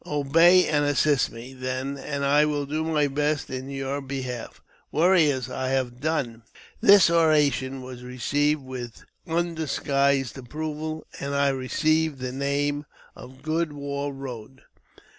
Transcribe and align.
Obey 0.07 0.67
and 0.67 0.83
'assist 0.83 1.29
me, 1.29 1.53
then, 1.53 1.95
and 1.95 2.25
I 2.25 2.43
will 2.43 2.65
do 2.65 2.83
my 2.83 3.05
best 3.07 3.51
in 3.51 3.69
your 3.69 4.01
behalf. 4.01 4.59
Warriors, 4.91 5.47
I 5.47 5.67
have 5.69 5.99
done." 5.99 6.41
This 6.79 7.11
oration 7.11 7.83
was 7.83 8.03
received 8.03 8.63
with 8.63 9.05
undisguised 9.27 10.39
approval, 10.39 11.05
and 11.19 11.35
I 11.35 11.49
[received 11.49 12.17
the 12.17 12.31
name 12.31 12.87
of 13.15 13.43
Good 13.43 13.73
War 13.73 14.11
Eoad. 14.11 14.61